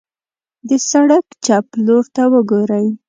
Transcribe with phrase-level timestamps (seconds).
[0.67, 2.85] د سړک چپ لورته وګورئ.